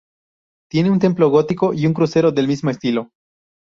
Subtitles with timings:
[0.67, 3.11] Tiene un templo gótico y un crucero del mismo estilo.